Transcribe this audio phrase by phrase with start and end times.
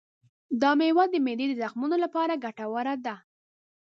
[0.61, 3.15] دا مېوه د معدې د زخمونو لپاره ګټوره ده.